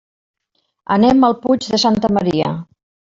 [0.95, 2.49] Anem al Puig de Santa Maria.